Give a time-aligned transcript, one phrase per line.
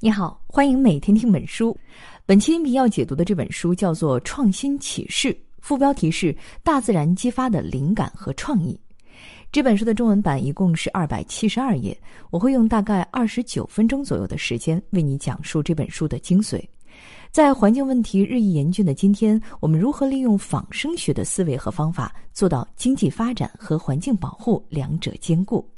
[0.00, 1.76] 你好，欢迎每天听本书。
[2.24, 6.32] 本期音频要解读的这本书叫做《创新启示》，副标题是
[6.62, 8.78] “大自然激发的灵感和创意”。
[9.50, 12.00] 这本书的中文版一共是二百七十二页，
[12.30, 16.64] 我会用大概二十九分钟左右的时间为你讲述这本书的精髓。
[17.32, 25.68] 在环境问题日益严峻的今天，我们如何利用仿生学的思维和方法，做到经济发展和环境保护两者兼顾？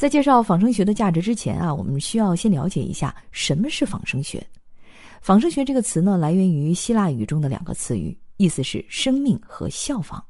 [0.00, 4.42] 在介绍仿生学的价值之前啊，我们需要先了解一下什么是仿生学。
[5.20, 10.24] 仿生学这个词呢，来源于希腊语中的两个词语，意思是生命和效仿。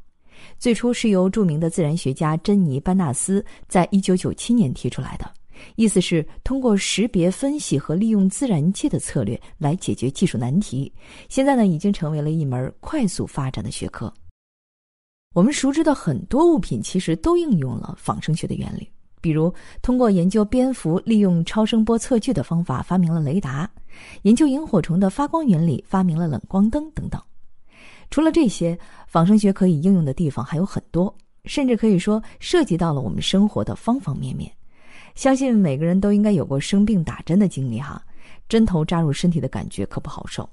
[0.58, 5.32] 最初是由著名的自然学家珍妮·班纳斯在一九九七年提出来的，
[5.76, 10.92] 意思是通过识别、分析和利用自然界的策略来解决技术难题。
[11.28, 14.12] 现在呢，已经成为了一门快速发展的学科。
[15.32, 18.90] 我们熟知的很多物品其实都应用了仿生学的原理。
[19.20, 19.52] 比如，
[19.82, 23.68] 通过研究蝙蝠利用超声波测距的方法发明了雷达；
[24.22, 27.20] 研究萤火虫的发光原理发明了冷光灯等等。
[28.10, 31.14] 除了这些，仿生学可以应用的地方还有很多，
[31.44, 34.50] 甚至可以说涉及到了我们生活的方方面面。
[35.14, 38.02] 相信每个人都应该有过生病打针的经历哈，
[38.48, 40.48] 针头扎入身体的感觉可不好受。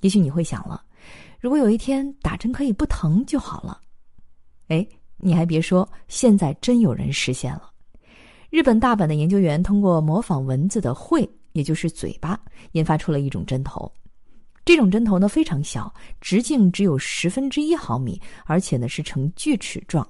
[0.00, 0.82] 也许你会想了，
[1.40, 3.80] 如果有一天打针可以不疼就好了，
[4.68, 7.70] 哎，你还别说，现在真有人实现了。
[8.50, 12.40] 日本大阪的研究员通过模仿蚊子的喙，也就是嘴巴，
[12.72, 13.90] 研发出了一种针头。
[14.64, 20.06] 这种针头呢非常小，直径只有十分之一毫米，而且呢是呈锯齿状。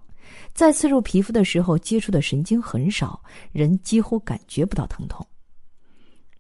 [0.53, 5.27] 在刺入皮肤的时候，接触的神经很少，人几乎感觉不到疼痛。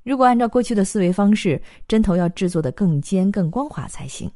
[0.04, 4.30] 如果按照过去的思维方式，针头要制作的更尖、更光滑才行。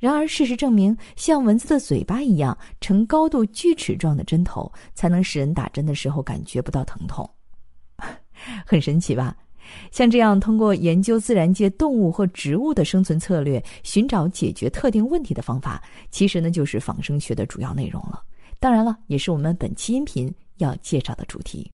[0.00, 7.28] 然而，事实证明，像蚊子的嘴巴一样呈高度锯齿状的针头，才能使人打针的时候感觉不到疼痛，
[8.64, 9.36] 很神奇吧？
[9.90, 18.22] 像这样通过研究自然界动物或植物的生存策略，寻找解决特定问题的方法，其实呢就是仿生学的主要内容了。
[18.58, 21.70] 当然了，也是我们本期音频要介绍的主题。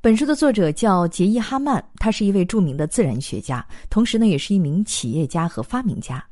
[0.00, 6.24] 本书的作者叫杰伊·哈曼，他是一位著名的自然学家，同时呢也是一名企业家和发明家。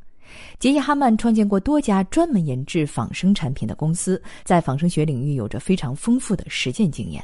[0.58, 7.22] 杰伊·哈曼创建过多家专门研制仿生产品的公司，在仿生学领域有着非常丰富的实践经验。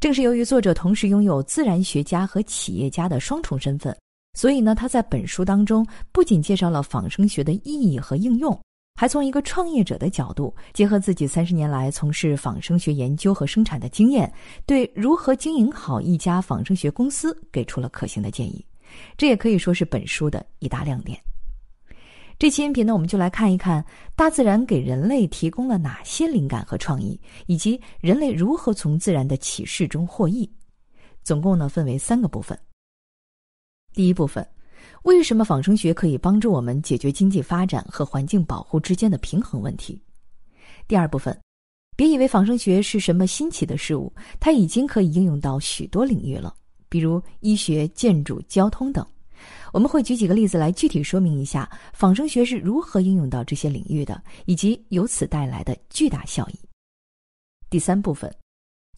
[0.00, 3.96] 正是由于作者同时拥有自然学家和企业家的双重身份，
[4.36, 8.60] 所以呢，他在本书当中不仅介绍了仿生学的意义和应用，
[9.00, 14.32] 还从一个创业者的角度，结合自己三十年来从事仿生学研究和生产的经验，
[14.66, 18.64] 对如何经营好一家仿生学公司给出了可行的建议。
[19.16, 21.16] 这也可以说是本书的一大亮点。
[22.42, 23.84] 这期音频呢，我们就来看一看
[24.16, 27.16] 大自然给人类提供了哪些灵感和创意，
[27.46, 30.50] 以及人类如何从自然的启示中获益。
[31.22, 32.58] 总共呢分为三个部分。
[33.94, 34.44] 第一部分，
[35.04, 40.02] 为什么仿生学可以帮助我们解决经济发展和环境保护之间的平衡问题？
[40.88, 41.40] 第二部分，
[41.96, 46.52] 别以为仿生学是什么新奇的事物，它已经可以应用到许多领域了，
[46.88, 49.06] 比如医学、建筑、交通等。
[49.72, 56.58] 我们会举几个例子来具体说明一下仿生学是如何应用到这些领域的，以及由此带来的巨大效益。
[57.70, 58.30] 第三部分，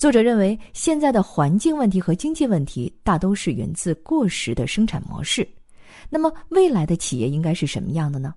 [0.01, 5.49] 作者认为现在的环境问题和经济问题大都是源自过时的生产模式。
[6.11, 8.35] 那么未来的企业应该是什么样的呢？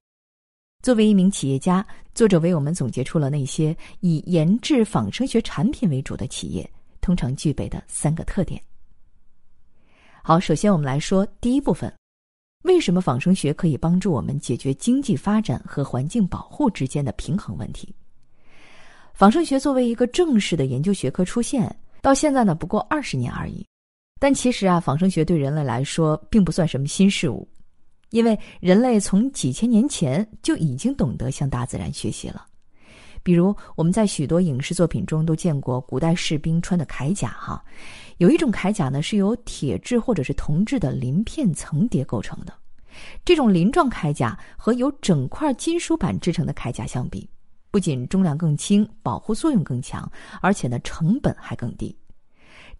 [0.83, 6.69] 作为一名企业家，作者为我们总结出了那些以研制仿生学产品为主的企业
[7.01, 8.61] 通常具备的三个特点。
[10.21, 11.91] 好，首先我们来说第一部分。
[12.67, 17.95] 为什么仿生学可以帮助我们解决经济发展和环境保护之间的平衡问题？
[19.13, 23.65] 仿生学作为一个正式的研究学科出现，到现在呢不过二十年而已。
[24.19, 27.47] 但其实啊，仿生学对人类来说并不算什么新事物，
[28.09, 32.45] 因为人类从几千年前就已经懂得向大自然学习了。
[33.23, 37.63] 比如我们在许多影视作品中都见过古代士兵穿的铠甲，哈。
[38.17, 42.53] 有一种铠甲呢，是由铁质或者是铜质的鳞片层叠构成的。
[43.23, 47.29] 这种鳞状铠甲和由整块金属板制成的铠甲相比，
[47.69, 50.11] 不仅重量更轻，保护作用更强，
[50.41, 51.95] 而且呢成本还更低。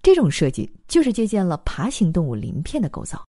[0.01, 3.23] 这种设计就是借鉴了爬行动物鳞片的构造，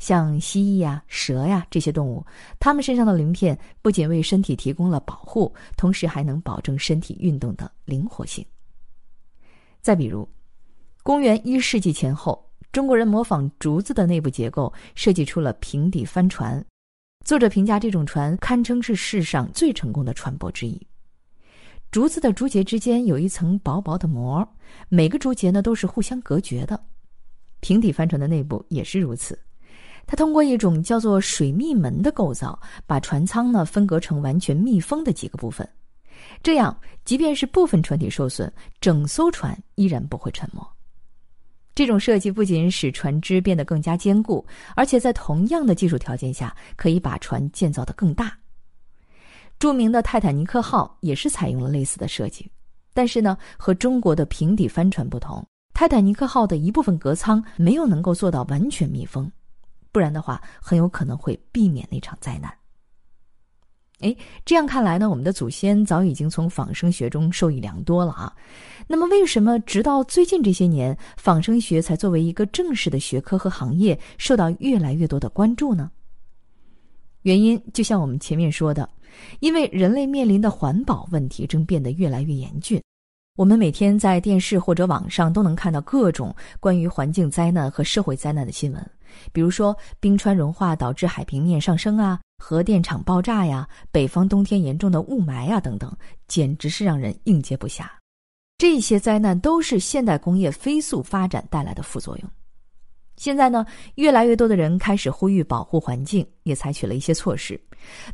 [0.00, 2.26] 像蜥蜴呀、蛇呀这些动物，
[2.58, 8.44] 它们身上的鳞片不仅为身体提供了保护，同时还能保证身体运动的灵活性。
[9.80, 10.28] 再比如。
[11.04, 16.64] 公元一世纪前后，中国人模仿竹子的内部结构，设计出了平底帆船。
[17.24, 20.80] 作者评价这种船堪称是世上最成功的船舶之一。
[21.90, 24.48] 竹子的竹节之间有一层薄薄的膜，
[24.88, 26.80] 每个竹节呢都是互相隔绝的。
[27.58, 29.36] 平底帆船的内部也是如此。
[30.06, 32.56] 它通过一种叫做水密门的构造，
[32.86, 35.68] 把船舱呢分隔成完全密封的几个部分。
[36.44, 40.64] 这样，即便是部分船体受损，整艘船依然不会沉没。
[41.74, 44.44] 这种设计不仅使船只变得更加坚固，
[44.76, 48.36] 而且在同样的技术条件下，可以把船建造得更大。
[49.58, 52.50] 著名的泰坦尼克号也是采用了类似的设计，
[52.92, 55.42] 但是呢，和中国的平底帆船不同，
[55.72, 59.30] 泰坦尼克号的一部分隔舱没有能够做到完全密封，
[59.92, 62.52] 不然的话，很有可能会避免那场灾难。
[64.02, 64.14] 哎，
[64.44, 68.32] 这样看来呢，我们的祖先早已经从仿生学中受益良多了啊。
[68.86, 75.90] 那么，为什么直到最近这些年，仿生学才作为一个正式的学科和行业受到越来越多的关注呢？
[77.22, 78.88] 原因就像我们前面说的。
[79.40, 82.82] 因为人类面临的环保问题正变得越来越严峻，
[83.34, 88.90] 我们每天在电视或者网上都能看到各种关于环境灾难和社会灾难的新闻，
[89.32, 95.90] 比如说冰川融化导致海平面上升啊，核电厂爆炸呀，北方冬天严重的雾霾啊等等，
[96.28, 97.86] 简直是让人应接不暇。
[98.58, 102.30] 这些灾难都是现代工业飞速发展带来的副作用。
[103.16, 103.64] 现在呢，
[103.96, 107.60] 越来越多的人开始呼吁保护环境，也采取了一些措施。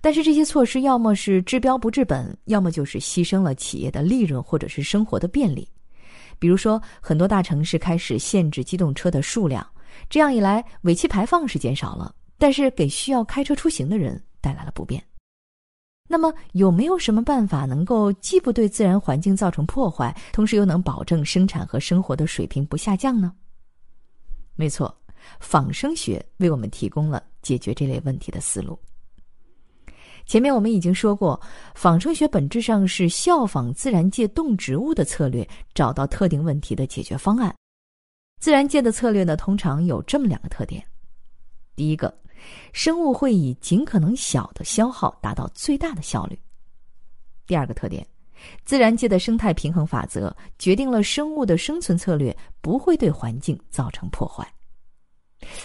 [0.00, 5.66] 但是这些措施要么是治标不治本，要么就是牺牲了企业的利润或者是生活的便利。
[6.38, 9.66] 比如说，很多大城市开始限制机动车的数量，
[10.08, 15.02] 这样一来，尾气排放是减少了，但是给需要开车出行的人带来了不便。
[16.08, 23.32] 那么，有没有什么办法能够既不对自然环境造成破坏，同时又能保证生产和生活的水平不下降呢？
[24.58, 24.92] 没错，
[25.38, 28.76] 仿生学为我们提供了解决这类问题的思路。
[30.26, 31.40] 前面我们已经说过，
[31.76, 37.54] 仿生学本质上是效仿自然界动植物的策略，找到特定问题的解决方案。
[38.40, 40.84] 自然界的策略呢，通常有这么两个特点：
[41.76, 42.12] 第一个，
[42.72, 46.36] 生物会以尽可能小的消耗达到最大的效率；
[47.46, 48.04] 第二个特点。
[48.64, 54.46] 自然界的生态平衡法则决定了生物的生存策略不会对环境造成破坏。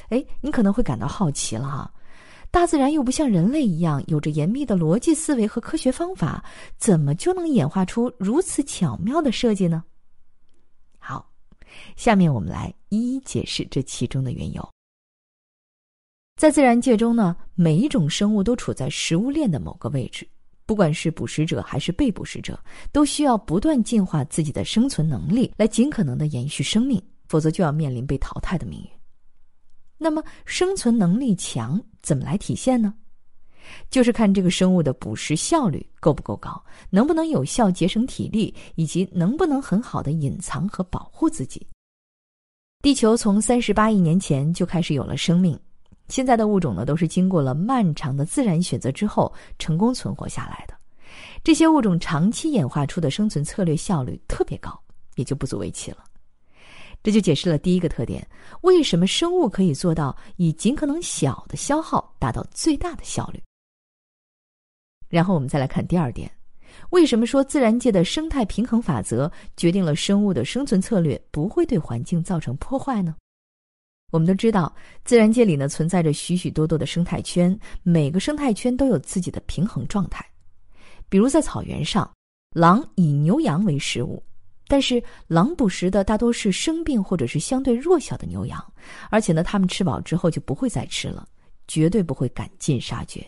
[0.09, 1.93] 哎，你可能会感到好奇了哈，
[2.51, 6.43] 大自然又不像人类一样有着严密的逻辑思维和科学方法，
[6.77, 9.83] 怎么就能演化出如此巧妙的设计呢？
[10.99, 11.31] 好，
[11.95, 14.69] 下面我们来一一解释这其中的缘由。
[16.35, 20.27] 在自然界中呢，每一种生物都处在食物链的某个位置。
[20.65, 22.57] 不管是捕食者还是被捕食者，
[22.91, 28.89] 都需要不断进化自己的生存能力，来尽可能的延续生命，否则就要面临被淘汰的命运。
[29.97, 32.93] 那么，生存能力强怎么来体现呢？
[33.89, 41.65] 就是看这个生物的捕食效率够不够高，能不能有效节省体力，以及能不能很好的隐藏和保护自己。
[42.81, 45.57] 地球从三十八亿年前就开始有了生命。
[46.13, 50.75] 现在的物种呢，都是经过了漫长的自然选择之后成功存活下来的。
[51.43, 54.79] 这些物种长期演化出的生存策略效率特别高，
[55.15, 56.03] 也就不足为奇了。
[57.01, 58.23] 这就解释了第一个特点：
[58.61, 63.41] 为什么生物可以做到以尽可能小的消耗达到最大的效率。
[65.09, 66.31] 然后我们再来看第二点：
[66.91, 73.15] 为什么说自然界的生态平衡法则决定了生物的生存策略不会对环境造成破坏呢？
[74.13, 74.71] 我们都知道，
[75.03, 80.23] 自然界里呢存在着许许多多的生态圈，每个生态圈都有自己的平衡状态。
[81.09, 82.07] 比如在草原上，
[82.53, 84.21] 狼以牛羊为食物，
[84.67, 88.63] 但是狼捕食的大多是生病或者是相对弱小的牛羊，
[89.09, 91.27] 而且呢，它们吃饱之后就不会再吃了，
[91.67, 93.25] 绝对不会赶尽杀绝。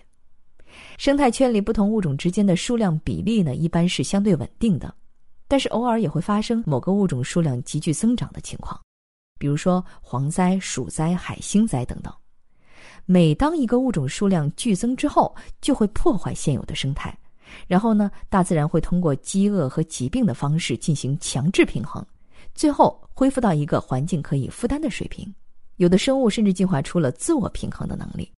[1.00, 4.94] 生态圈里不同物种之间的数量比例呢，一般是相对稳定的，
[5.48, 8.80] 但是偶尔也会发生某个物种数量急剧增长的情况。
[9.38, 12.14] 比如说蝗灾、鼠灾、海星灾等等，
[13.06, 17.18] 每当一个物种数量剧增之后，就会破坏现有的生态，
[17.68, 22.06] 然后呢，大自然会通过饥饿和疾病的方式进行强制平衡，
[22.54, 25.34] 最后恢复到一个环境可以负担的水平。
[25.78, 28.32] 有的生物甚至进化出了自我平衡的能力。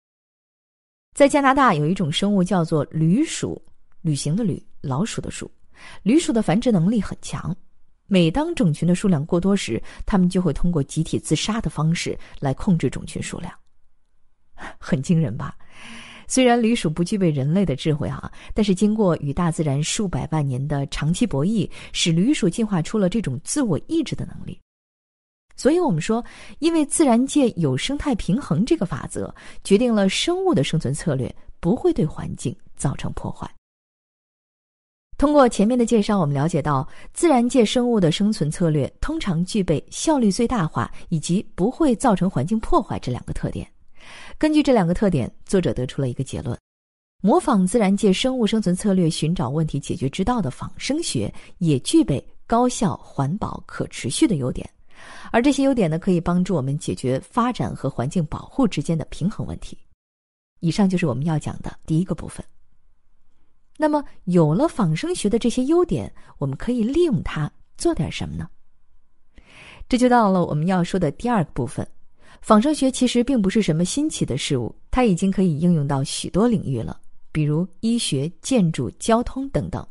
[1.14, 3.60] 在加拿大有一种生物叫做旅鼠，
[4.00, 5.50] 旅行的旅，老鼠的鼠，
[6.02, 7.54] 旅鼠的繁殖能力很强。
[8.06, 13.52] 每当种群的数量过多时，它们就会通过集体自杀的方式来控制种群数量，
[14.78, 15.56] 很惊人吧？
[16.28, 24.58] 虽然旅鼠不具备人类的智慧哈，但是经过与大自然数百万年的长期博弈，使旅鼠进化出了这种自我意志的能力。
[25.54, 26.24] 所以我们说，
[26.58, 29.32] 因为自然界有生态平衡这个法则，
[29.64, 33.48] 决定了生物的生存策略不会对环境造成破坏。
[35.18, 43.66] 通过前面的介绍，我们了解到自然界生物的生存策略通常具备效率最大化以及不会造成环境破坏这两个特点。
[44.36, 46.56] 根据这两个特点，作者得出了一个结论：
[47.22, 54.68] 模仿自然界生物生存策略，寻找问题解决之道的仿生学也具备高效、环保、可持续的优点。
[55.32, 59.78] 而这些优点呢，可以帮助我们解决发展和环境保护之间的平衡问题。
[60.60, 62.44] 以上就是我们要讲的第一个部分。
[63.76, 68.48] 那么，有了仿生学的这些优点，我们可以利用它做点什么呢？
[69.88, 71.86] 这就到了我们要说的第二个部分。
[72.40, 76.98] 仿生学其实并不是什么新奇的事物，它已经可以应用到许多领域了，
[77.32, 79.86] 比如医学、建筑、交通等等。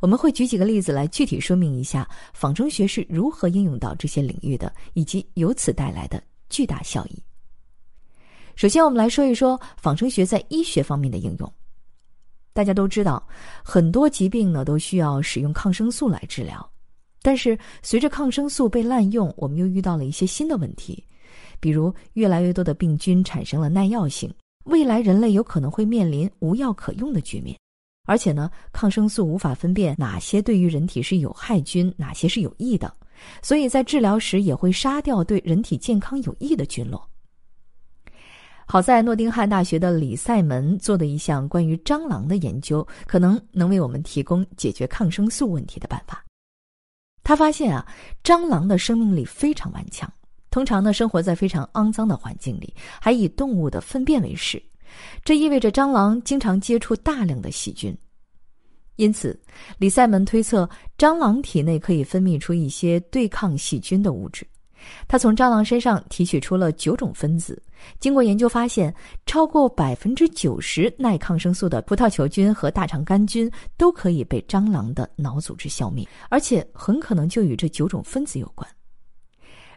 [0.00, 7.22] 我们会举几个例子来具体说明一下仿生学是如何应用到这些领域的，以及由此带来的巨大效益。
[8.54, 11.52] 首先，我们来说一说仿生学在医学方面的应用。
[12.56, 13.22] 大家都知道，
[13.62, 16.66] 很多疾病呢都需要使用抗生素来治疗，
[17.20, 21.04] 但是随着抗生素被滥用，我们又遇到了一些新的问题，
[21.60, 24.32] 比如越来越多的病菌产生了耐药性，
[24.64, 27.54] 未来人类有可能会面临无药可用的局面。
[28.06, 32.90] 而且呢，抗生素无法分辨哪些对于人体是有害菌，哪些是有益的，
[33.42, 37.06] 所以在治疗时也会杀掉对人体健康有益的菌落。
[38.68, 46.24] 好在诺丁汉大学的李塞门做的一项关于蟑螂的研究，可能能为我们提供解决抗生素问题的办法。
[47.22, 47.86] 他发现啊，
[48.24, 50.12] 蟑螂的生命力非常顽强，
[50.50, 54.60] 通常呢生活在非常肮脏的环境里，还以动物的粪便为食，
[55.24, 57.96] 这意味着蟑螂经常接触大量的细菌。
[58.96, 59.38] 因此，
[59.78, 60.68] 李塞门推测
[60.98, 64.44] 蟑螂体内可以分泌出一些对抗细菌的物质。
[65.08, 67.62] 他从蟑螂身上提取出了九种分子，
[68.00, 68.94] 经过研究发现，
[69.26, 78.68] 超过百分之九十耐抗生素的葡萄球菌和大肠杆菌都可以被蟑螂的脑组织消灭，而且很可能就与这九种分子有关。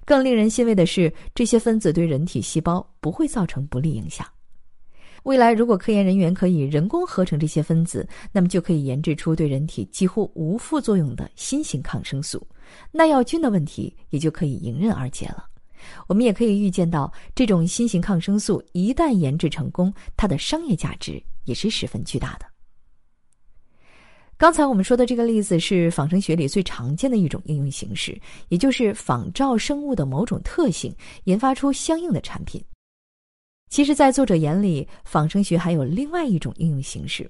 [0.06, 4.26] 更令人欣慰的是，这些分子对人体细胞不会造成不利影响。
[5.30, 12.42] 未来，如果科研人员可以人工合成这些分子，那么就可以研制出对人体几乎无副作用的新型抗生素。
[12.92, 15.46] 耐药菌的问题也就可以迎刃而解了。
[16.08, 22.48] 我们也可以预见到，这种新型抗生素一旦研制成功，它的商业价值也是十分巨大的。
[24.36, 30.92] 刚才我们说的这个例子是仿生学里最常见的一种应用形式，也就是仿照生物的某种特性，
[31.26, 32.60] 研发出相应的产品。
[33.70, 37.30] 其实，在作者眼里，仿生学还有另外一种应用形式，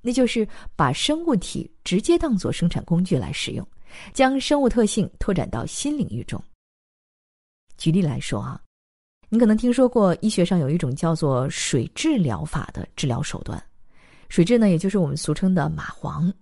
[0.00, 3.66] 那就是把生物体直接当作生产工具来使用。
[4.12, 6.42] 将生物特性拓展到新领域中。
[7.76, 8.60] 举例来说啊，
[9.28, 13.62] 你可能听说过医学上有一种叫做水蛭疗法的治疗手段。
[14.28, 16.32] 水蛭呢，也就是我们俗称的蚂蟥。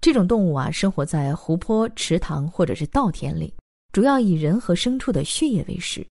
[0.00, 3.52] 这种动物啊，生活在湖泊、池塘或者是稻田里，
[3.92, 6.06] 主要以人和牲畜的血液为食。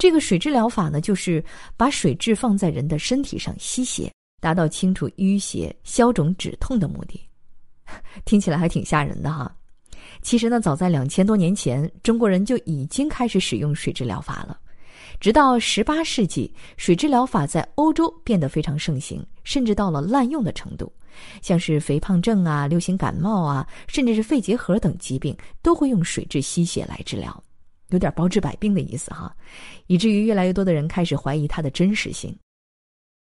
[0.00, 1.44] 这个水蛭疗法呢，就是
[1.76, 7.20] 把水蛭放在人的身体上吸血，达到清除淤血、消肿止痛的目的。
[8.24, 9.54] 听起来还挺吓人的哈。
[10.22, 14.58] 其实呢，早在两千多年前，中国人就已经开始使用水蛭疗法了。
[15.20, 20.90] 直到十八世纪，水蛭疗法在欧洲变得非常盛行，甚至到了滥用的程度。
[21.42, 27.44] 像是肥胖症啊、流行感冒啊，甚至是肺结核等疾病，都会用水蛭吸血来治疗，
[27.90, 29.34] 有点包治百病的意思哈。
[29.86, 32.36] 以至于越来越多的人开始怀疑它的真实性。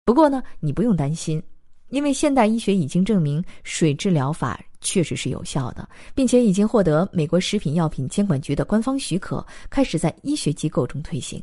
[0.06, 1.41] 不过呢，你不用担心，
[1.89, 4.60] 因为现代医学已经证明水蛭疗法。
[4.84, 11.39] 确实是有效的，并且已经获得美国食品药品监管局的官方许可，开始在医学机构中推行。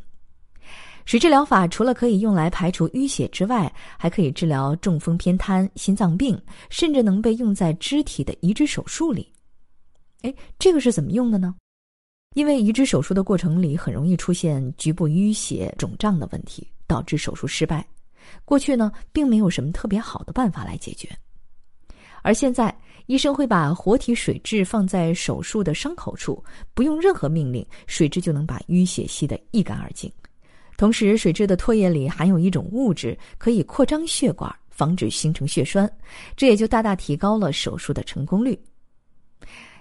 [1.05, 6.37] 水治疗法除了可以用来排除淤血之外，还可以治疗中风、偏瘫、心脏病，
[6.69, 9.33] 甚至能被用在肢体的移植手术里。
[10.23, 11.55] 哎，这个是怎么用的呢？
[12.35, 17.87] 因为移植手术的过程里很容易出现局部淤血、肿胀的问题，导致手术失败。
[18.45, 21.09] 过去呢，并没有什么特别好的办法来解决，
[22.23, 22.75] 而现在。
[23.07, 26.45] 医生会把活体水蛭放在手术的伤口处，
[26.75, 30.13] 不用任何命令，水蛭就能把淤血吸得一干二净。
[30.77, 35.91] 同时，水蛭的唾液里含有一种物质，可以扩张血管，防止形成血栓，
[36.37, 38.61] 这也就大大提高了手术的成功率。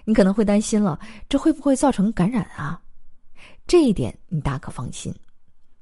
[0.08, 0.98] 你可能会担心了，
[1.28, 2.80] 这会不会造成感染啊？
[3.66, 5.14] 这一点你大可放心，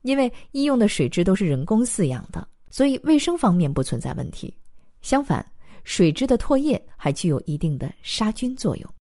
[0.02, 4.52] 因为医用的水质都是人工饲养的，所以卫生方面不存在问题。
[5.00, 5.46] 相反。
[5.84, 8.94] 水质的唾液还具有一定的杀菌作用。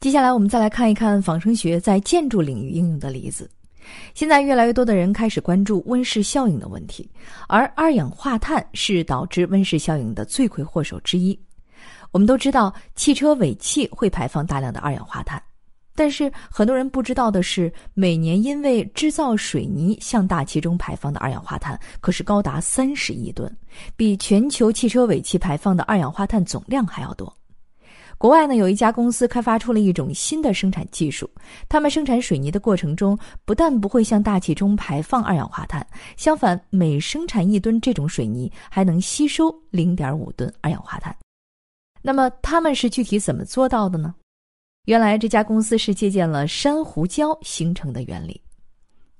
[0.00, 3.48] 接下来，我们再来看一看仿生学在建筑领域应用的例子。
[4.14, 7.08] 现在，越来越多的人开始关注温室效应的问题，
[7.46, 11.38] 而二氧化碳是导致温室效应的罪魁祸首之一。
[12.12, 15.42] 我们都知道，汽车尾气会排放大量的二氧化碳，
[15.94, 23.50] 但是很多人不知道的是，每年因为制造水泥向大气中排放的二氧化碳可是高达三十亿吨，
[23.96, 27.34] 比全球汽车尾气排放的二氧化碳总量还要多。
[28.18, 31.28] 国外呢，有一家公司开发出了一种新的生产技术，
[31.66, 35.84] 他们生产水泥的过程中，不但不会向大气中排放二氧化碳，
[36.16, 41.16] 相反，每生产一吨这种水泥还能吸收零点五吨二氧化碳。
[42.02, 44.14] 那么他们是具体怎么做到的呢？
[44.86, 48.42] 原来这家公司是借鉴了珊瑚礁形成的原理。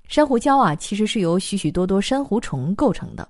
[0.09, 3.27] 珊瑚礁啊，其实是由许许多多珊瑚虫构成的。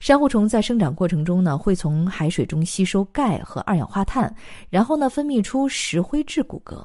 [0.00, 4.32] 珊瑚虫在生长过程中呢，会从海水中吸收钙和二氧化碳，
[4.68, 6.84] 然后呢分泌出石灰质骨骼。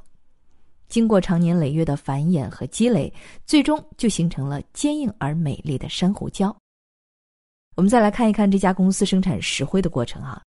[0.88, 3.14] 经过长年累月的繁衍和积累，
[3.46, 6.56] 最终就形成了坚硬而美丽的珊瑚礁。
[7.76, 10.42] 我们再来看一看这家公司生产石灰的过程啊。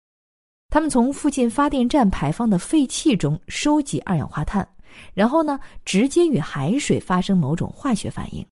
[0.72, 4.66] 他们从附近发电站排放的废气中收集二氧化碳，
[5.14, 8.44] 然后呢，直接与海水发生某种化学反应。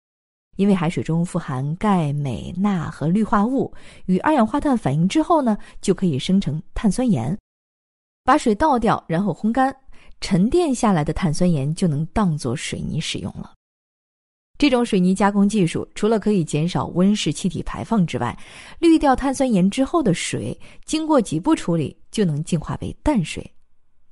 [0.57, 3.73] 因为海水中富含钙、镁、钠和氯化物，
[4.05, 7.35] 与二氧化碳反应之后呢，就可以生成碳酸盐。
[8.25, 9.73] 把水倒掉，然后烘干，
[10.19, 13.53] 沉淀下来的碳酸盐就能当做水泥使用了。
[14.59, 18.37] 这种水泥加工技术除了可以减少温室气体排放之外，
[18.77, 23.41] 滤掉碳酸盐之后的水，经过几步处理就能净化为淡水。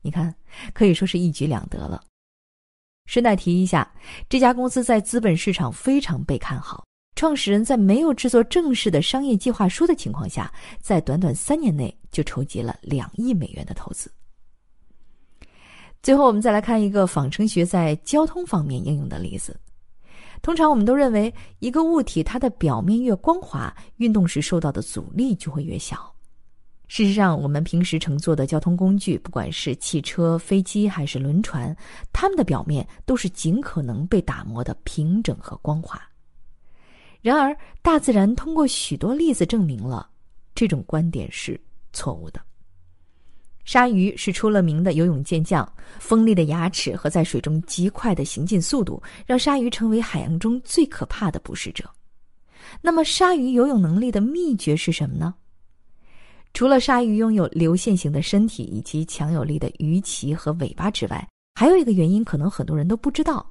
[0.01, 0.33] 你看，
[0.73, 2.01] 可以说是一举两得了。
[3.07, 3.93] 顺带提一下，
[4.29, 6.85] 这家公司在资本市场非常被看好，
[7.17, 10.49] 创始人在没有制作正式的商业计划书的情况下，
[10.79, 14.09] 在短短三年内就筹集了两亿美元的投资。
[16.01, 19.53] 最后，我们再来看一个仿生学在交通方面应用的例子。
[20.41, 26.13] 通常我们都认为，一个物体它的表面越光滑，运动时受到的阻力就会越小。
[26.87, 31.75] 事实上，我们平时乘坐的交通工具，不管是汽车、飞机还是轮船，
[32.13, 36.01] 它们的表面都是尽可能被打磨的平整和光滑。
[37.21, 40.09] 然而，大自然通过许多例子证明了
[40.55, 41.59] 这种观点是
[41.91, 42.39] 错误的。
[43.67, 51.83] 鲨鱼是出了名的游泳健将，锋利的牙齿和在水中极快的行进速度，让鲨鱼成为海洋中最可怕的捕食者。
[52.81, 55.35] 那么，鲨鱼游泳能力的秘诀是什么呢？
[56.53, 63.45] 除了鲨鱼拥有流线型的身体以及强有力的鱼鳍和尾巴之外，还有一个原因，可能很多人都不知道，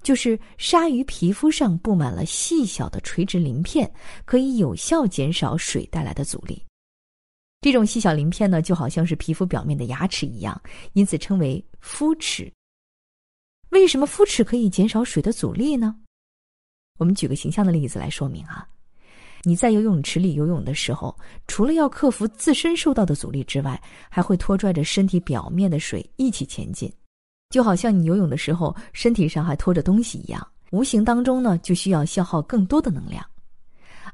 [0.00, 3.92] 就是鲨鱼皮肤上布满了细小的垂直鳞片，
[4.24, 6.62] 可以有效减少水带来的阻力。
[7.66, 12.48] 这种细小鳞片呢，就好像是皮肤表面的牙齿一样，因此称为肤齿。
[13.70, 15.96] 为什么肤齿可以减少水的阻力呢？
[16.96, 18.64] 我们举个形象的例子来说明啊。
[19.42, 21.12] 你在游泳池里游泳的时候，
[21.48, 26.88] 除了要克服自身受到的阻力之外，还会拖拽着身体表面的水一起前进，
[27.50, 33.28] 就好像你游泳的时候身体上还拖着东西一样，无形当中呢就需要消耗更多的能量。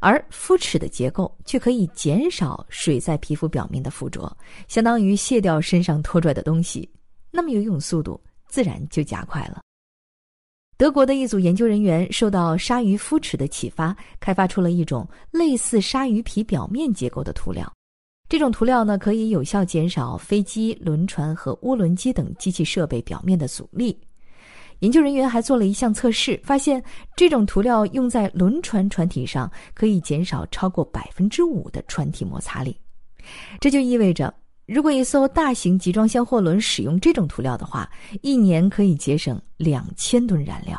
[0.03, 4.37] 而肤齿的结构却可以减少水在皮肤表面的附着，
[4.67, 6.91] 相当于卸掉身上拖拽的东西，
[7.31, 9.61] 那么游泳速度自然就加快了。
[10.77, 17.73] 德国的一组研究人员受到鲨鱼肤齿的启发，开发出了一种类似鲨鱼皮表面结构的涂料。
[18.29, 23.97] 这种涂料呢，可以有效减少飞机、轮船和涡轮机等机器设备表面的阻力。
[24.83, 26.83] 研究人员还做了一项测试，发现
[27.14, 32.77] 这种涂料用在轮船船体上，可以减少超过百分之五的船体摩擦力。
[33.61, 34.35] 这就意味着，
[34.66, 37.88] 如果一艘大型集装箱货轮使用这种涂料的话，
[38.23, 40.77] 一年可以节省两千吨燃料；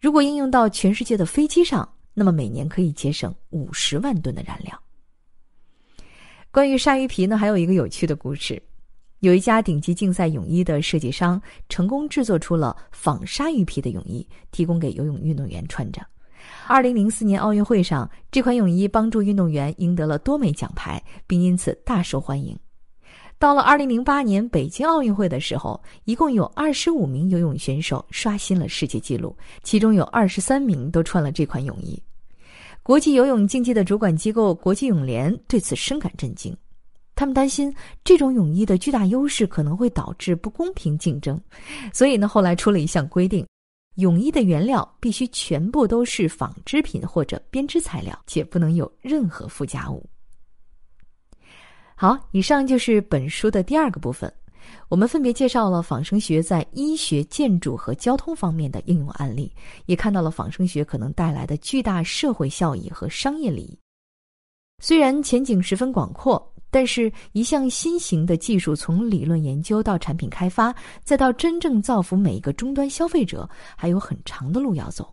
[0.00, 4.72] 如果应用到全世界的飞机上，那么每年可以节省五十万吨的燃料。
[6.50, 8.62] 关于鲨鱼皮呢，还有一个有趣的故事。
[9.22, 16.04] 有一家顶级竞赛泳衣的设计商成功制作出了仿鲨鱼皮的泳衣，提供给游泳运动员穿着。
[16.66, 22.58] 二零零四年奥运会上，这款泳衣帮助运动员赢得了多枚奖牌，并因此大受欢迎。
[23.38, 31.96] 到了二零零八年北京奥运会的时候，一共有二十五名游泳选手刷新了世界纪录，其中有二十三名都穿了这款泳衣。
[32.82, 36.52] 国际游泳竞技的主管机构国际泳联对此深感震惊。
[37.14, 37.72] 他们担心
[38.02, 41.40] 这种泳衣的巨大优势可能会导致不公平竞争，
[41.92, 43.46] 所以呢，后来出了一项规定：
[43.96, 50.04] 泳衣的原料必须全部都是纺织品或者编织材料，且不能有任何附加物。
[51.94, 54.32] 好，以上就是本书的第二个部分，
[54.88, 59.52] 我们分别介绍了仿生学在医学、建筑和交通方面的应用案例，
[59.84, 63.78] 也看到了仿生学可能带来的巨大社会效益和商业利益。
[64.80, 66.51] 虽然前景十分广阔。
[66.72, 75.12] 但是，一项新型的技术从理论研究到产品开发，再到真正造福每一个终端消费者，还有很长的路要走。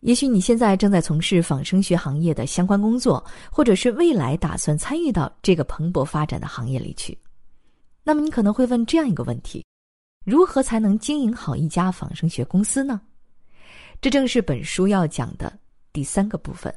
[0.00, 7.16] 也许你现在正在从事仿生学行业的相关工作，或者是未来打算参与到这个蓬勃发展的行业里去。
[8.02, 9.62] 那么，你可能会问这样一个问题：
[10.24, 12.98] 如何才能经营好一家仿生学公司呢？
[14.00, 15.52] 这正是本书要讲的
[15.92, 16.74] 第三个部分。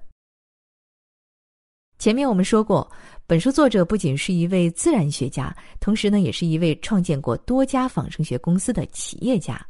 [2.00, 2.90] 前面我们说过，
[3.26, 9.66] 本书作者不仅是一位自然学家，同时呢，也是一位创建过多家仿生学公司的企业家。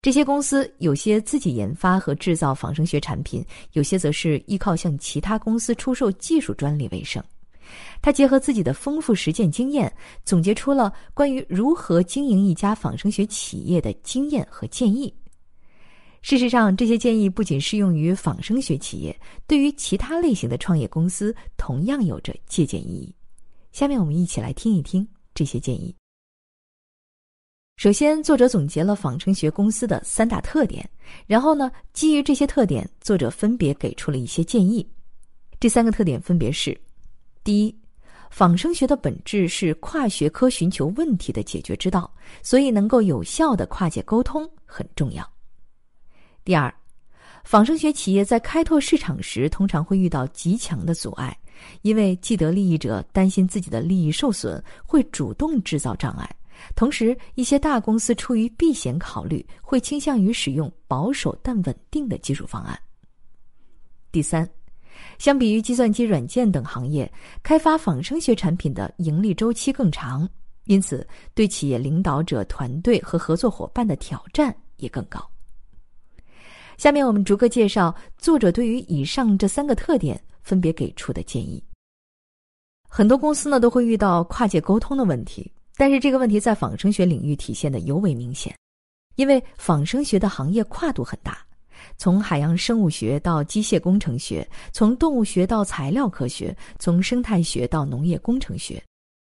[0.00, 7.22] 这些公司有些自己研发和制造仿生学产品，有些则是依靠向其他公司出售技术专利为生。
[8.02, 15.12] 他结合自己的丰富实践经验，总结出了关于如何经营一家仿生学企业的经验和建议。
[16.24, 19.14] 事实上，这些建议不仅适用于仿生学企业，
[19.46, 23.14] 对于其他类型的创业公司同样有着借鉴意义。
[23.72, 25.94] 下面我们一起来听一听这些建议。
[27.76, 30.88] 首先，作者总结了仿生学公司的三大特点，
[31.26, 34.88] 然后呢，基于这些特点，作者分别给出了一些建议。
[35.60, 36.74] 这三个特点分别是：
[37.42, 37.78] 第一，
[38.30, 42.10] 仿生学的本质是跨学科寻求问题的解决之道，
[42.42, 45.33] 所以能够有效的跨界沟通很重要。
[46.44, 46.72] 第二，
[47.42, 51.34] 仿生学企业在开拓市场时通常会遇到极强的阻碍，
[51.80, 56.26] 因为既得利益者担心自己的利益受损，会主动制造障碍；
[56.76, 62.78] 同时，一些大公司出于避险考虑，会倾向于使用保守但稳定的技术方案。
[64.12, 64.46] 第三，
[65.18, 67.10] 相比于计算机软件等行业，
[67.42, 70.28] 开发仿生学产品的盈利周期更长，
[70.64, 75.26] 因此对企业领导者、团队和合作伙伴的挑战也更高。
[76.76, 81.62] 下面我们逐个介绍作者对于以上这三个特点分别给出的建议。
[82.88, 88.54] 很多公司呢都会遇到跨界沟通的问题，但是这个问题在仿生学领域体现的尤为明显，
[89.16, 91.38] 因为仿生学的行业跨度很大，
[91.96, 98.82] 从海洋生物学到机械工程学，从动物学到材料科学，从生态学到农业工程学。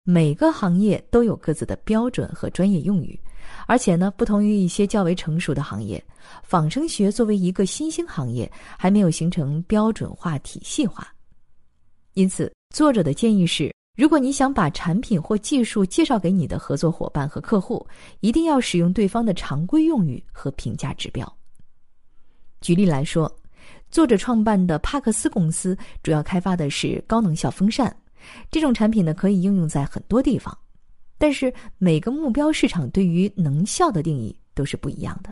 [0.03, 3.19] 每个行业都有各自的标准和专业用语，
[3.67, 6.03] 而且呢，不同于一些较为成熟的行业，
[6.43, 11.07] 仿生学作为一个新兴行业，还没有形成标准化、体系化。
[12.13, 17.85] 因此，作者的建议是：如果你想把产品或技术介绍给你的合作伙伴和客户，
[18.19, 21.37] 一定要使用对方的常规用语和评价指标。
[22.59, 23.33] 举例来说，
[23.89, 27.95] 作者创办的帕克斯公司主要开发的是高能效风扇。
[28.51, 30.55] 这种产品呢，可以应用在很多地方，
[31.21, 35.31] 但是每个目标市场对于能效的定义都是不一样的。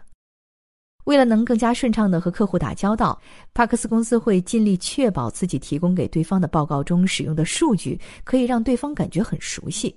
[1.05, 3.19] 为了能更加顺畅的和客户打交道，
[3.55, 9.95] 帕克斯公司会尽力确保自己提供给对方的报告中使用的数据可以让对方感觉很熟悉。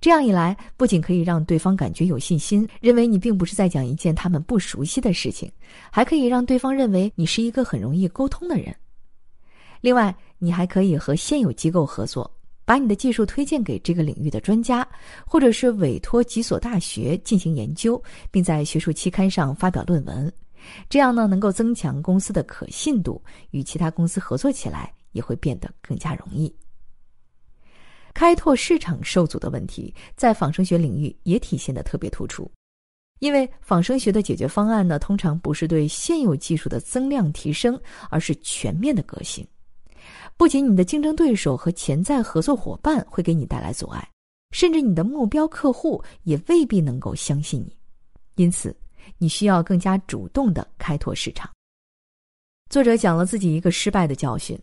[0.00, 5.48] 这样一来，不仅可以让对方感觉有信心，认为你并不是在讲一件他们不熟悉的事情，
[5.92, 8.74] 还可以让对方认为你是一个很容易沟通的人。
[9.80, 12.28] 另外，你还可以和现有机构合作，
[12.64, 14.86] 把你的技术推荐给这个领域的专家，
[15.26, 20.32] 或者是委托几所大学进行研究，并在学术期刊上发表论文。
[20.88, 23.20] 这样呢，能够增强公司的可信度，
[23.50, 26.54] 与其他公司合作起来也会变得更加容易。
[28.14, 32.48] 开拓市场受阻的问题，在仿生学领域也体现的特别突出，
[33.18, 39.44] 因为仿生学的解决方案呢，通常不是对现有技术的增量提升，而是全面的革新。
[40.36, 44.08] 不仅你的竞争对手和潜在合作伙伴会给你带来阻碍，
[44.50, 47.76] 甚至你的目标客户也未必能够相信你。
[48.36, 48.74] 因此，
[49.18, 51.50] 你需要更加主动的开拓市场。
[52.70, 54.58] 作者讲了自己一个失败的教训：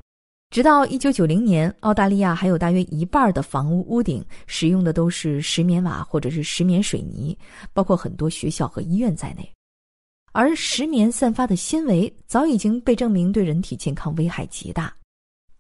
[0.50, 7.38] 直到一九九零年，澳大利亚还有大约一半的房屋屋顶使用的都是石棉瓦或者是石棉水泥，
[7.72, 9.48] 包括很多学校和医院在内。
[10.32, 14.96] 而石棉散发的纤维早已经被证明对人体健康危害极大。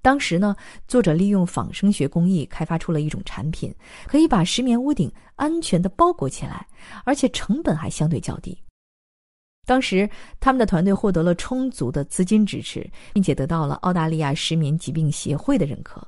[0.02, 0.56] 当时呢，
[0.88, 3.74] 作者利用仿生学工艺开发出了一种产品，
[4.08, 6.66] 可以把石棉屋顶安全的包裹起来，
[7.04, 8.58] 而且成本还相对较低。
[9.66, 10.10] 当时
[10.40, 16.08] 他们的团队获得了充足的资金支持，并且得到了澳大利亚石棉疾病协会的认可。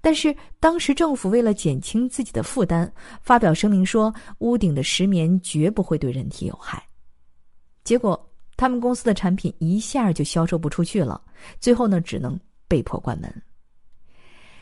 [0.00, 6.82] 但是当时政府为了减轻自己的负担，发表声明说屋顶的石棉绝不会对人体有害。
[7.82, 8.18] 结果
[8.56, 11.20] 他们公司的产品一下就销售不出去了，
[11.58, 12.38] 最后呢，只能。
[12.70, 13.42] 被迫关门。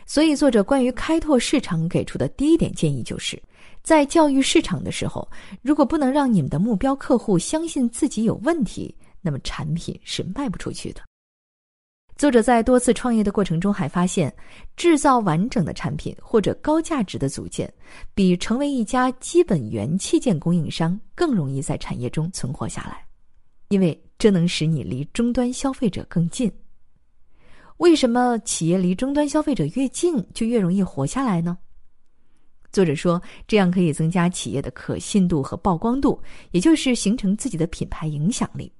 [0.07, 3.41] 所以，作者关于开拓市场给出的第一点建议，就是
[3.83, 5.29] 在教育市场的时候，
[5.61, 11.03] 如果不能让你们的目标客户相信自己有问题，那么产品是卖不出去的。
[12.17, 14.35] 作者在多次创业的过程中还发现，
[14.77, 17.71] 制造完整的产品或者高价值的组件，
[18.15, 23.07] 比成为一家基本元器件供应商更容易在产业中存活下来，
[23.69, 26.51] 因为这能使你离终端消费者更近。
[27.79, 31.57] 为什么企业离终端消费者越近就越容易活下来呢？
[32.71, 38.71] 作者说，这样可以增加企业的可信度和曝光度，也就是形成自己的品牌影响力。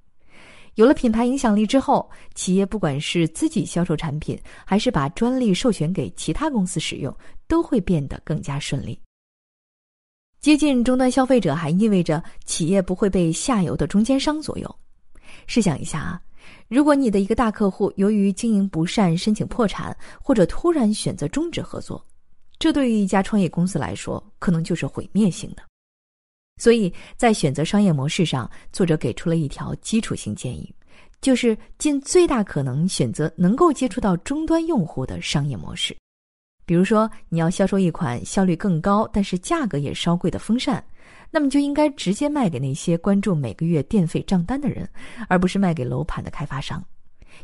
[0.75, 7.15] 有了品牌影响力之后，企业不管是自己销售产品，还是把专利授权给其他公司使用，
[7.47, 8.99] 都会变得更加顺利。
[10.39, 14.75] 接近终端消费者还意味着企业不会被下游的中间商左右。
[15.47, 16.21] 试想一下啊，
[16.69, 22.05] 如果你的一个大客户由于经营不善申请破产，或者突然选择终止合作，
[22.59, 25.63] 这对于一家创业公司来说，可能就是毁灭性的。
[26.61, 30.71] 所以在选择商业模式上，作者给出了一条基础性建议，
[31.21, 35.97] 就是尽最大可能选择能够接触到终端用户的商业模式。
[36.65, 40.83] 比如说，你要销售一款效率更高，但是价格也稍贵的风扇，
[41.31, 44.89] 那么就应该直接卖给那些关注每个月电费账单的人，
[45.27, 46.83] 而不是卖给楼盘的开发商，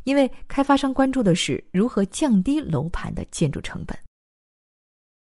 [0.03, 3.97] 因为开发商关注的是如何降低楼盘的建筑成本。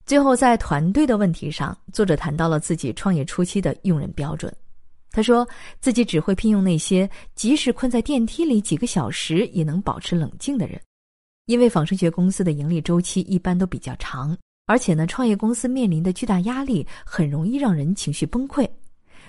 [0.05, 4.53] 最后，在团队的问题上，作者谈到了自己创业初期的用人标准。
[5.11, 5.47] 他说
[5.81, 10.79] 自己只会聘用那些即使困在电梯里几个小时也能保持冷静的人，
[11.45, 18.69] 因为仿生学公司的盈利周期一般都比较长，而且呢，创业公司面临的巨大压力很容易让人情绪崩溃，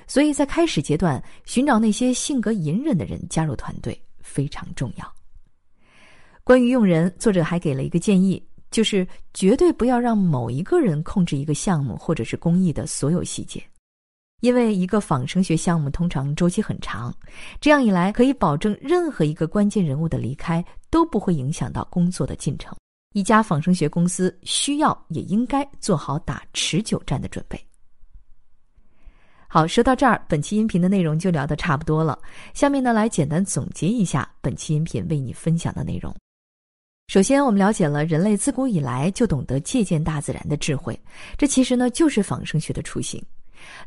[0.06, 5.14] 所以在开始阶段寻找那些性格隐忍的人加入团队非常重要。
[6.44, 8.44] 关于用人，作者还给了一个建议。
[8.70, 13.64] 就是绝对不要让某一个人控制一个项目或者是工艺的所有细节，
[14.42, 17.10] 因为一个仿生学项目通常周期很长，
[17.62, 22.76] 这样一来可以保证任何一个关键人物的离开都不会影响到工作的进程。
[23.18, 27.60] 一家仿生学公司需要也应该做好打持久战的准备。
[29.48, 32.16] 好，说到这儿，本期音频的内容就聊得差不多了。
[32.54, 36.14] 下面呢，来简单总结一下本期音频为你分享的内容。
[37.08, 40.96] 首先，我们了解了人类自古以来就懂得借鉴大自然的智慧，
[41.36, 43.20] 这其实呢就是仿生学的雏形。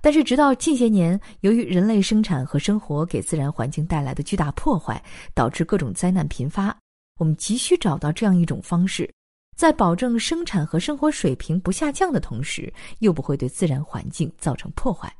[0.01, 5.01] 但是，直到近些年，由于人类生产和生活给自然环境带来的巨大破坏，
[5.33, 6.75] 导致各种灾难频发，
[7.19, 9.07] 我们急需找到这样一种方式，
[9.61, 15.15] 在保证生产和生活水平不下降的同时，又不会对自然环境造成破坏。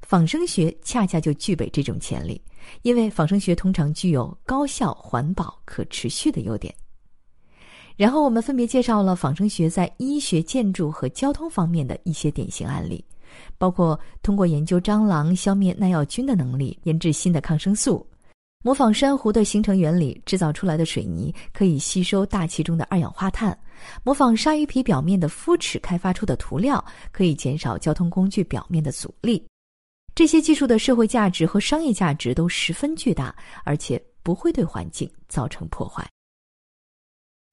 [0.00, 2.40] 仿生学恰恰就具备这种潜力，
[2.80, 6.74] 因为仿生学通常具有高效、环保、可持续的优点。
[7.94, 13.04] 然后我们分别介绍了仿生学在医学、建筑和交通方面的一些典型案例，
[13.58, 18.02] 包括通过研究蟑螂消灭耐药菌的能力，研制新的抗生素；
[18.64, 23.52] 模仿珊瑚的形成原理，制造出来的水泥可以吸收大气中的二氧化碳；
[24.02, 29.44] 模仿鲨鱼皮表面的肤齿开发出的涂料，可以减少交通工具表面的阻力。
[30.14, 36.02] 这些技术的社会价值和商业价值都十分巨大，而且不会对环境造成破坏。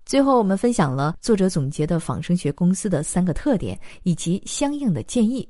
[0.05, 5.45] 最后，我们分享了作者总结的仿生学公司的三个特点以及相应的建议，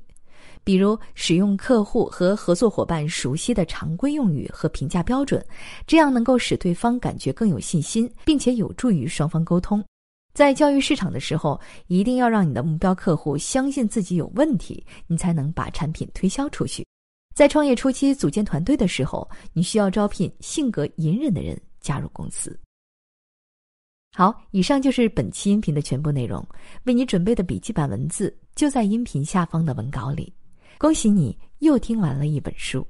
[0.63, 5.43] 比如使用客户和合作伙伴熟悉的常规用语和评价标准，
[5.87, 9.83] 这样能够使对方感觉更有信心，并且有助于双方沟通。
[10.33, 16.85] 在教育市场的时候，一定要让你的目标客户相信自己有问题，你才能把产品推销出去。
[17.35, 22.57] 在创业初期组建团队的时候，你需要招聘性格隐忍的人加入公司。
[24.13, 26.45] 好，以上就是本期音频的全部内容。
[26.83, 30.33] 为你准备的笔记版文字就在音频下方的文稿里。
[30.81, 32.83] 恭喜你又听完了一本书。